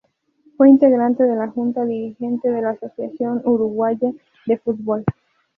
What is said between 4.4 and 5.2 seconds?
de Fútbol.